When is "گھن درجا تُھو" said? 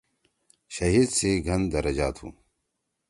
1.45-2.27